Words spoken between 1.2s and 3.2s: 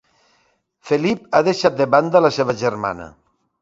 ha deixat de banda la seva germana.